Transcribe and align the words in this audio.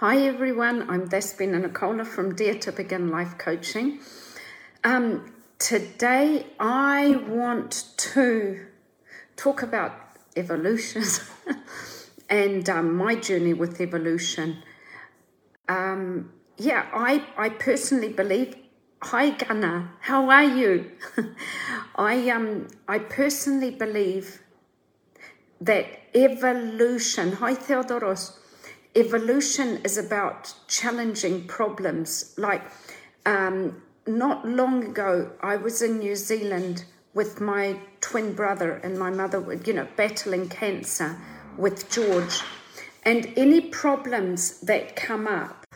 Hi 0.00 0.18
everyone, 0.28 0.88
I'm 0.88 1.08
Despina 1.08 1.60
Nicola 1.60 2.04
from 2.04 2.36
Dare 2.36 2.54
to 2.60 2.70
Begin 2.70 3.10
Life 3.10 3.36
Coaching. 3.36 3.98
Um, 4.84 5.34
today 5.58 6.46
I 6.60 7.16
want 7.26 7.94
to 7.96 8.64
talk 9.34 9.60
about 9.64 9.90
evolution 10.36 11.02
and 12.30 12.70
um, 12.70 12.94
my 12.94 13.16
journey 13.16 13.54
with 13.54 13.80
evolution. 13.80 14.62
Um, 15.68 16.30
yeah, 16.56 16.86
I, 16.94 17.24
I 17.36 17.48
personally 17.48 18.12
believe. 18.12 18.54
Hi 19.02 19.30
Gunnar, 19.30 19.90
how 20.02 20.30
are 20.30 20.44
you? 20.44 20.92
I 21.96 22.30
um 22.30 22.68
I 22.86 23.00
personally 23.00 23.72
believe 23.72 24.42
that 25.60 25.86
evolution. 26.14 27.32
Hi 27.32 27.54
Theodoros 27.54 28.37
evolution 28.98 29.80
is 29.84 29.96
about 29.96 30.52
challenging 30.66 31.46
problems. 31.46 32.34
Like 32.36 32.62
um, 33.24 33.82
not 34.06 34.46
long 34.46 34.84
ago, 34.84 35.30
I 35.40 35.56
was 35.56 35.80
in 35.82 36.00
New 36.00 36.16
Zealand 36.16 36.84
with 37.14 37.40
my 37.40 37.78
twin 38.00 38.34
brother 38.34 38.72
and 38.72 38.98
my 38.98 39.10
mother, 39.10 39.40
you 39.64 39.72
know, 39.72 39.86
battling 39.96 40.48
cancer 40.48 41.16
with 41.56 41.90
George. 41.90 42.42
And 43.04 43.32
any 43.36 43.60
problems 43.60 44.60
that 44.60 44.96
come 44.96 45.26
up, 45.26 45.66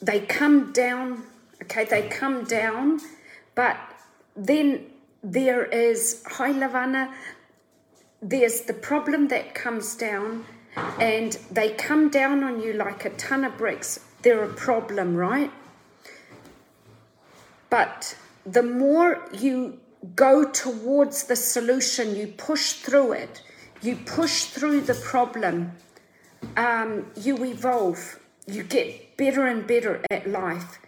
they 0.00 0.20
come 0.20 0.72
down, 0.72 1.24
okay, 1.62 1.84
they 1.84 2.08
come 2.08 2.44
down, 2.44 3.00
but 3.54 3.76
then 4.36 4.86
there 5.22 5.64
is, 5.64 6.22
hi 6.26 6.52
Lavana, 6.52 7.12
there's 8.22 8.62
the 8.62 8.74
problem 8.74 9.28
that 9.28 9.54
comes 9.54 9.94
down 9.94 10.44
and 10.76 11.32
they 11.50 11.70
come 11.70 12.08
down 12.08 12.44
on 12.44 12.60
you 12.60 12.72
like 12.72 13.04
a 13.04 13.10
ton 13.10 13.44
of 13.44 13.56
bricks, 13.58 14.00
they're 14.22 14.44
a 14.44 14.52
problem, 14.52 15.16
right? 15.16 15.50
But 17.68 18.16
the 18.44 18.62
more 18.62 19.28
you 19.32 19.78
go 20.14 20.50
towards 20.50 21.24
the 21.24 21.36
solution, 21.36 22.16
you 22.16 22.28
push 22.28 22.72
through 22.72 23.12
it, 23.12 23.42
you 23.82 23.96
push 23.96 24.44
through 24.44 24.82
the 24.82 24.94
problem, 24.94 25.72
um, 26.56 27.06
you 27.16 27.44
evolve, 27.44 28.18
you 28.46 28.62
get 28.62 29.16
better 29.16 29.46
and 29.46 29.66
better 29.66 30.02
at 30.10 30.28
life. 30.28 30.78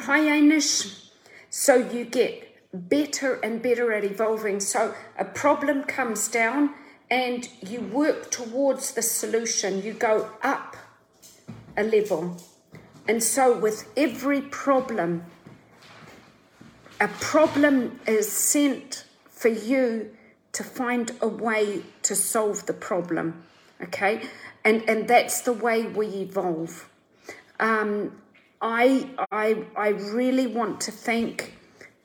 Hi, 0.00 0.20
Anish. 0.20 1.10
So 1.50 1.76
you 1.76 2.04
get 2.04 2.42
better 2.72 3.34
and 3.34 3.62
better 3.62 3.92
at 3.92 4.04
evolving. 4.04 4.60
So 4.60 4.94
a 5.18 5.24
problem 5.24 5.84
comes 5.84 6.28
down 6.28 6.74
and 7.10 7.48
you 7.62 7.80
work 7.80 8.30
towards 8.30 8.92
the 8.92 9.02
solution, 9.02 9.82
you 9.82 9.92
go 9.92 10.30
up 10.42 10.76
a 11.76 11.84
level. 11.84 12.36
And 13.08 13.22
so, 13.22 13.56
with 13.56 13.88
every 13.96 14.40
problem, 14.40 15.24
a 17.00 17.08
problem 17.08 18.00
is 18.06 18.30
sent 18.30 19.04
for 19.30 19.48
you 19.48 20.10
to 20.52 20.64
find 20.64 21.12
a 21.20 21.28
way 21.28 21.82
to 22.02 22.16
solve 22.16 22.66
the 22.66 22.72
problem. 22.72 23.44
Okay? 23.82 24.22
And, 24.64 24.82
and 24.88 25.06
that's 25.06 25.42
the 25.42 25.52
way 25.52 25.84
we 25.84 26.06
evolve. 26.06 26.88
Um, 27.60 28.20
I, 28.60 29.10
I, 29.30 29.64
I 29.76 29.88
really 29.88 30.46
want 30.46 30.80
to 30.82 30.90
thank 30.90 31.52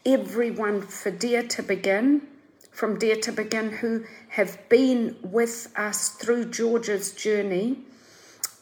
everyone 0.05 0.81
for 0.81 1.09
Dare 1.09 1.43
to 1.43 1.63
Begin 1.63 2.27
from 2.71 2.97
Dare 2.97 3.17
to 3.17 3.31
Begin 3.31 3.71
who 3.71 4.05
have 4.29 4.57
been 4.69 5.15
with 5.23 5.71
us 5.75 6.09
through 6.09 6.45
George's 6.45 7.11
journey. 7.11 7.79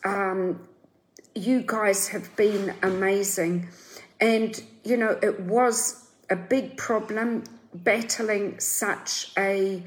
Um, 0.03 0.67
you 1.35 1.63
guys 1.65 2.09
have 2.09 2.35
been 2.35 2.73
amazing. 2.81 3.69
And, 4.19 4.61
you 4.83 4.97
know, 4.97 5.17
it 5.21 5.39
was 5.39 6.07
a 6.29 6.35
big 6.35 6.75
problem 6.77 7.43
battling 7.73 8.59
such 8.59 9.31
a 9.37 9.83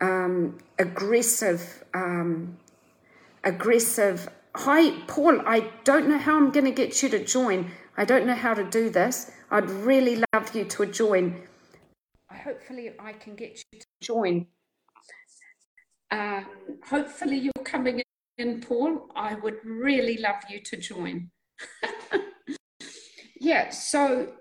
um, 0.00 0.58
aggressive, 0.78 1.84
um, 1.94 2.56
aggressive. 3.44 4.28
Hi, 4.54 4.90
Paul. 5.06 5.40
I 5.46 5.70
don't 5.84 6.08
know 6.08 6.18
how 6.18 6.36
I'm 6.36 6.50
going 6.50 6.64
to 6.64 6.70
get 6.72 7.02
you 7.02 7.08
to 7.10 7.24
join. 7.24 7.70
I 7.96 8.04
don't 8.04 8.26
know 8.26 8.34
how 8.34 8.54
to 8.54 8.64
do 8.64 8.90
this. 8.90 9.30
I'd 9.50 9.68
really 9.70 10.22
love 10.32 10.54
you 10.54 10.64
to 10.64 10.86
join 10.86 11.42
hopefully 12.48 12.92
I 12.98 13.12
can 13.12 13.34
get 13.34 13.62
you 13.72 13.80
to 13.80 13.86
join. 14.00 14.46
Um, 16.10 16.46
hopefully 16.88 17.36
you're 17.36 17.64
coming 17.64 18.02
in, 18.38 18.60
Paul. 18.60 19.10
I 19.14 19.34
would 19.34 19.58
really 19.64 20.18
love 20.18 20.42
you 20.48 20.60
to 20.62 20.76
join. 20.76 21.30
yeah. 23.40 23.68
So, 23.70 24.32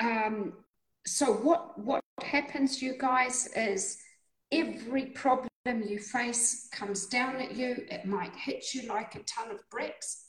um, 0.00 0.52
so 1.06 1.32
what 1.32 1.78
what 1.78 2.02
happens, 2.22 2.82
you 2.82 2.98
guys, 2.98 3.48
is 3.56 3.96
every 4.52 5.06
problem 5.06 5.48
you 5.64 5.98
face 5.98 6.68
comes 6.72 7.06
down 7.06 7.36
at 7.36 7.56
you. 7.56 7.76
It 7.90 8.04
might 8.04 8.34
hit 8.36 8.74
you 8.74 8.86
like 8.88 9.14
a 9.14 9.20
ton 9.20 9.50
of 9.50 9.60
bricks, 9.70 10.26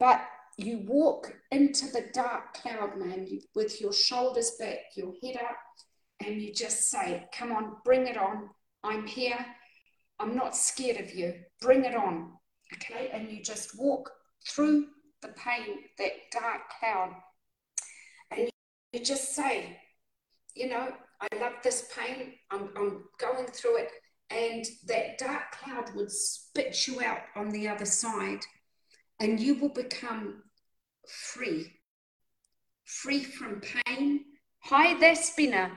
but 0.00 0.20
you 0.56 0.82
walk 0.86 1.32
into 1.52 1.86
the 1.86 2.06
dark 2.12 2.54
cloud, 2.54 2.98
man, 2.98 3.28
with 3.54 3.80
your 3.80 3.92
shoulders 3.92 4.52
back, 4.58 4.78
your 4.96 5.14
head 5.22 5.36
up, 5.36 5.56
and 6.24 6.40
you 6.40 6.52
just 6.52 6.90
say, 6.90 7.26
Come 7.32 7.52
on, 7.52 7.76
bring 7.84 8.06
it 8.06 8.16
on. 8.16 8.50
I'm 8.84 9.06
here. 9.06 9.44
I'm 10.18 10.34
not 10.34 10.56
scared 10.56 11.00
of 11.00 11.14
you. 11.14 11.34
Bring 11.60 11.84
it 11.84 11.94
on. 11.94 12.32
Okay. 12.74 13.10
And 13.12 13.30
you 13.30 13.42
just 13.42 13.78
walk 13.78 14.10
through 14.48 14.86
the 15.22 15.28
pain, 15.28 15.78
that 15.98 16.12
dark 16.30 16.62
cloud. 16.78 17.14
And 18.30 18.50
you 18.92 19.00
just 19.00 19.34
say, 19.34 19.78
You 20.54 20.68
know, 20.68 20.92
I 21.20 21.36
love 21.38 21.54
this 21.62 21.88
pain. 21.96 22.34
I'm, 22.50 22.70
I'm 22.76 23.04
going 23.18 23.46
through 23.46 23.78
it. 23.78 23.90
And 24.30 24.64
that 24.86 25.18
dark 25.18 25.50
cloud 25.52 25.94
would 25.94 26.10
spit 26.10 26.86
you 26.86 27.02
out 27.02 27.22
on 27.34 27.50
the 27.50 27.68
other 27.68 27.86
side. 27.86 28.40
And 29.18 29.40
you 29.40 29.56
will 29.56 29.70
become 29.70 30.42
free. 31.08 31.72
Free 32.84 33.24
from 33.24 33.60
pain. 33.86 34.24
Hi 34.64 34.98
there, 34.98 35.14
Spinner 35.14 35.72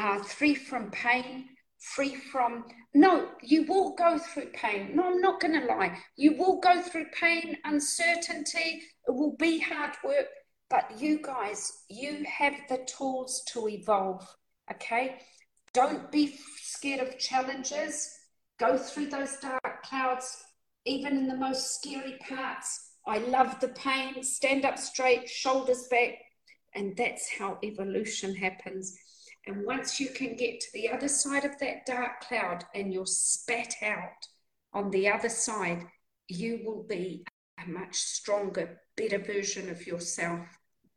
uh, 0.00 0.18
free 0.22 0.54
from 0.54 0.90
pain, 0.90 1.44
free 1.78 2.14
from. 2.14 2.64
No, 2.94 3.28
you 3.42 3.66
will 3.66 3.94
go 3.94 4.18
through 4.18 4.50
pain. 4.52 4.96
No, 4.96 5.04
I'm 5.04 5.20
not 5.20 5.40
going 5.40 5.60
to 5.60 5.66
lie. 5.66 5.98
You 6.16 6.36
will 6.38 6.58
go 6.60 6.80
through 6.80 7.06
pain, 7.12 7.56
uncertainty. 7.64 8.82
It 9.06 9.14
will 9.14 9.36
be 9.36 9.60
hard 9.60 9.92
work. 10.02 10.26
But 10.70 10.98
you 10.98 11.20
guys, 11.22 11.84
you 11.90 12.24
have 12.24 12.54
the 12.68 12.78
tools 12.86 13.42
to 13.52 13.68
evolve. 13.68 14.26
Okay? 14.72 15.18
Don't 15.74 16.10
be 16.10 16.38
scared 16.62 17.06
of 17.06 17.18
challenges. 17.18 18.10
Go 18.58 18.78
through 18.78 19.08
those 19.08 19.36
dark 19.36 19.82
clouds, 19.84 20.44
even 20.86 21.18
in 21.18 21.28
the 21.28 21.36
most 21.36 21.74
scary 21.74 22.18
parts. 22.26 22.92
I 23.06 23.18
love 23.18 23.60
the 23.60 23.68
pain. 23.68 24.22
Stand 24.22 24.64
up 24.64 24.78
straight, 24.78 25.28
shoulders 25.28 25.88
back. 25.90 26.14
And 26.74 26.96
that's 26.96 27.28
how 27.38 27.58
evolution 27.62 28.34
happens. 28.34 28.96
And 29.50 29.66
once 29.66 29.98
you 29.98 30.10
can 30.10 30.36
get 30.36 30.60
to 30.60 30.72
the 30.72 30.88
other 30.90 31.08
side 31.08 31.44
of 31.44 31.58
that 31.58 31.84
dark 31.84 32.20
cloud 32.20 32.64
and 32.72 32.94
you're 32.94 33.04
spat 33.04 33.74
out 33.82 34.28
on 34.72 34.92
the 34.92 35.08
other 35.08 35.28
side, 35.28 35.86
you 36.28 36.60
will 36.64 36.84
be 36.84 37.24
a 37.58 37.68
much 37.68 37.96
stronger, 37.96 38.80
better 38.96 39.18
version 39.18 39.68
of 39.68 39.84
yourself. 39.88 40.46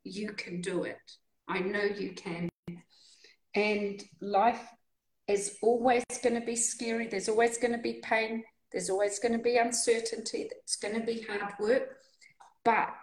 You 0.04 0.34
can 0.34 0.62
do 0.62 0.84
it. 0.84 1.00
I 1.48 1.62
know 1.62 1.82
you 1.82 2.12
can. 2.12 2.48
And 3.56 4.04
life 4.22 4.62
is 5.28 5.58
always 5.64 6.04
going 6.22 6.40
to 6.40 6.46
be 6.46 6.56
scary. 6.56 7.08
There's 7.08 7.30
always 7.30 7.58
going 7.58 7.74
to 7.74 7.80
be 7.80 8.02
pain. 8.04 8.44
There's 8.72 8.92
always 8.92 9.18
going 9.18 9.36
to 9.36 9.44
be 9.44 9.58
uncertainty. 9.58 10.48
It's 10.62 10.76
going 10.76 10.94
to 10.94 11.04
be 11.04 11.26
hard 11.28 11.54
work. 11.60 11.98
But 12.64 12.94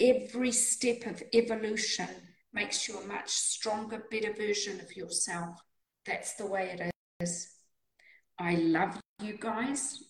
every 0.00 0.50
step 0.50 1.06
of 1.06 1.22
evolution 1.32 2.08
makes 2.56 2.88
you 2.88 2.98
a 2.98 3.06
much 3.06 3.28
stronger, 3.28 4.02
better 4.10 4.32
version 4.32 4.80
of 4.80 4.96
yourself. 4.96 5.60
That's 6.06 6.34
the 6.36 6.46
way 6.46 6.74
it 6.80 6.90
is. 7.20 7.50
I 8.38 8.54
love 8.54 8.98
you 9.22 9.36
guys, 9.38 10.02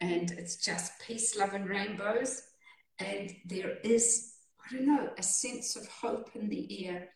and 0.00 0.30
it's 0.30 0.56
just 0.64 0.92
peace, 1.04 1.36
love, 1.36 1.54
and 1.54 1.68
rainbows. 1.68 2.42
And 3.00 3.32
there 3.44 3.78
is, 3.82 4.34
I 4.64 4.74
don't 4.74 4.86
know, 4.86 5.10
a 5.18 5.22
sense 5.22 5.74
of 5.74 5.86
hope 5.88 6.30
in 6.34 6.48
the 6.48 6.86
air 6.86 7.08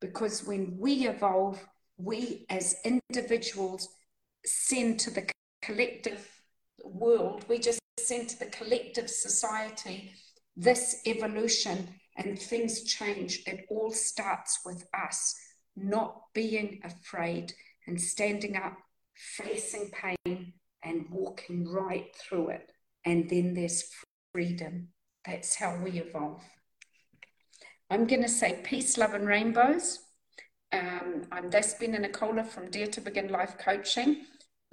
because 0.00 0.46
when 0.46 0.76
we 0.78 1.06
evolve, 1.06 1.62
we 1.98 2.46
as 2.48 2.76
individuals 2.84 3.86
send 4.46 4.98
to 5.00 5.10
the 5.10 5.30
collective 5.62 6.26
world, 6.82 7.44
we 7.48 7.58
just 7.58 7.80
send 7.98 8.30
to 8.30 8.38
the 8.38 8.46
collective 8.46 9.10
society 9.10 10.12
this 10.56 11.02
evolution 11.06 11.99
and 12.24 12.38
things 12.38 12.84
change. 12.84 13.42
It 13.46 13.66
all 13.70 13.90
starts 13.90 14.60
with 14.64 14.86
us 14.94 15.34
not 15.76 16.22
being 16.34 16.80
afraid 16.84 17.52
and 17.86 18.00
standing 18.00 18.56
up, 18.56 18.76
facing 19.14 19.90
pain, 19.90 20.52
and 20.82 21.06
walking 21.10 21.66
right 21.68 22.14
through 22.16 22.50
it. 22.50 22.72
And 23.04 23.28
then 23.28 23.54
there's 23.54 23.84
freedom. 24.32 24.88
That's 25.24 25.56
how 25.56 25.78
we 25.82 25.92
evolve. 25.92 26.42
I'm 27.90 28.06
going 28.06 28.22
to 28.22 28.28
say 28.28 28.60
peace, 28.62 28.96
love, 28.98 29.14
and 29.14 29.26
rainbows. 29.26 30.00
Um, 30.72 31.26
I'm 31.32 31.50
Despina 31.50 32.00
Nicola 32.00 32.44
from 32.44 32.70
Dare 32.70 32.86
to 32.88 33.00
Begin 33.00 33.28
Life 33.28 33.56
Coaching. 33.58 34.24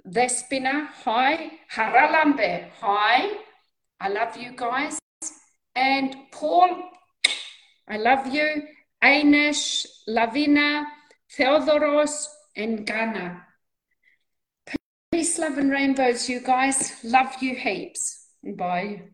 Despina, 0.06 0.88
hi. 1.04 1.50
Haralambe, 1.74 2.68
hi. 2.80 3.38
I 4.00 4.08
love 4.08 4.36
you 4.36 4.52
guys. 4.54 4.98
And 5.74 6.14
Paul, 6.30 6.90
I 7.88 7.96
love 7.96 8.26
you. 8.26 8.64
Ainish, 9.02 9.86
Lavina, 10.06 10.86
Theodoros, 11.36 12.26
and 12.56 12.86
Ghana. 12.86 13.46
Peace, 15.12 15.38
love, 15.38 15.56
and 15.58 15.70
rainbows, 15.70 16.28
you 16.28 16.40
guys. 16.40 16.92
Love 17.02 17.34
you 17.40 17.54
heaps. 17.54 18.26
Bye. 18.42 19.08